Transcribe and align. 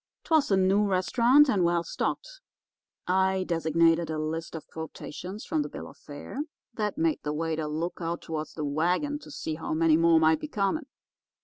"'Twas 0.23 0.49
a 0.49 0.57
new 0.57 0.83
restaurant 0.87 1.47
and 1.47 1.63
well 1.63 1.83
stocked. 1.83 2.41
I 3.05 3.43
designated 3.43 4.09
a 4.09 4.17
list 4.17 4.55
of 4.55 4.65
quotations 4.65 5.45
from 5.45 5.61
the 5.61 5.69
bill 5.69 5.87
of 5.87 5.95
fare 5.97 6.39
that 6.73 6.97
made 6.97 7.19
the 7.21 7.31
waiter 7.33 7.67
look 7.67 7.99
out 8.01 8.23
toward 8.23 8.47
the 8.55 8.65
wagon 8.65 9.19
to 9.19 9.29
see 9.29 9.53
how 9.53 9.75
many 9.75 9.97
more 9.97 10.19
might 10.19 10.39
be 10.39 10.47
coming. 10.47 10.87